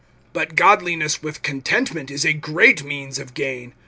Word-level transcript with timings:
(6)But 0.33 0.55
godliness 0.55 1.21
with 1.21 1.43
contentment 1.43 2.09
is 2.09 2.25
a 2.25 2.33
great 2.33 2.83
means 2.83 3.19
of 3.19 3.35
gain. 3.35 3.73